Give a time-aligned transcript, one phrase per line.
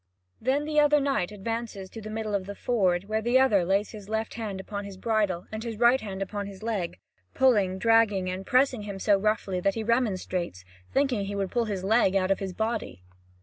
[0.41, 3.91] Then the other knight advances to the middle of the ford, where the other lays
[3.91, 6.97] his left hand upon his bridle, and his right hand upon his leg,
[7.35, 11.65] pulling, dragging, and pressing him so roughly that he remonstrates, thinking that he would pull
[11.65, 13.03] his leg out of his body.